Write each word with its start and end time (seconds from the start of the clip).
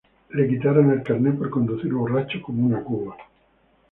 Le 0.37 0.45
quitaron 0.47 0.89
el 0.89 1.03
carnet 1.03 1.37
por 1.37 1.51
conducir 1.51 1.93
borracho 1.93 2.41
como 2.41 2.65
una 2.65 2.83
cuba 2.83 3.15